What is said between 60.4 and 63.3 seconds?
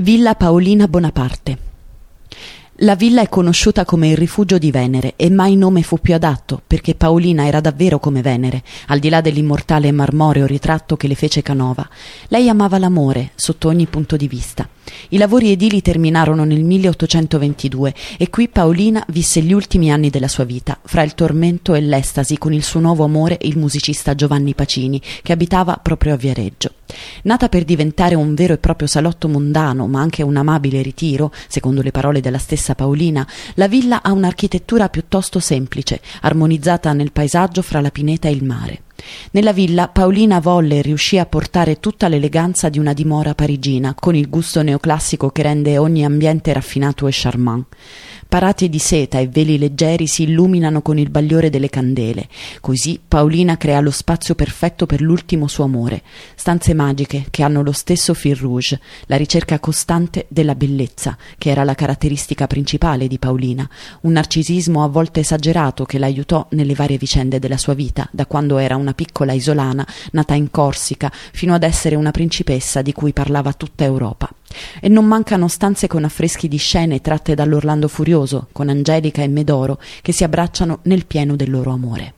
bellezza, che era la caratteristica principale di